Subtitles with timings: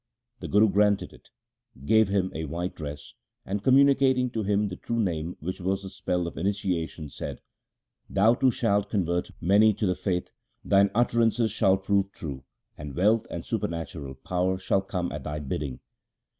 [0.39, 1.29] The Guru granted it,
[1.85, 3.13] gave him a white dress,
[3.45, 7.39] and communicating to him the true Name which was the spell of initiation said,'
[8.09, 10.31] Thou too shalt convert many to the faith,
[10.65, 12.43] thine utterances shall prove true,
[12.75, 15.81] and wealth and supernatural power shall come at thy bidding.'